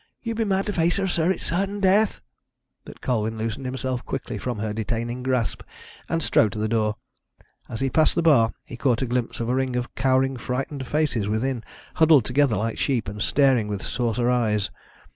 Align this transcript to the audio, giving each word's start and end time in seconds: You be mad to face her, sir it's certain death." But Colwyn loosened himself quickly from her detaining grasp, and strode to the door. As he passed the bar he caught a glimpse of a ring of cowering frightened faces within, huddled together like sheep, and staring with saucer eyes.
You 0.23 0.33
be 0.33 0.45
mad 0.45 0.65
to 0.65 0.73
face 0.73 0.97
her, 0.97 1.05
sir 1.05 1.29
it's 1.29 1.45
certain 1.45 1.79
death." 1.79 2.21
But 2.85 3.01
Colwyn 3.01 3.37
loosened 3.37 3.67
himself 3.67 4.03
quickly 4.03 4.39
from 4.39 4.57
her 4.57 4.73
detaining 4.73 5.21
grasp, 5.21 5.61
and 6.09 6.23
strode 6.23 6.53
to 6.53 6.57
the 6.57 6.67
door. 6.67 6.95
As 7.69 7.81
he 7.81 7.91
passed 7.91 8.15
the 8.15 8.23
bar 8.23 8.51
he 8.65 8.75
caught 8.77 9.03
a 9.03 9.05
glimpse 9.05 9.39
of 9.39 9.47
a 9.47 9.53
ring 9.53 9.75
of 9.75 9.93
cowering 9.93 10.37
frightened 10.37 10.87
faces 10.87 11.27
within, 11.27 11.63
huddled 11.97 12.25
together 12.25 12.55
like 12.57 12.79
sheep, 12.79 13.07
and 13.07 13.21
staring 13.21 13.67
with 13.67 13.85
saucer 13.85 14.27
eyes. 14.31 14.71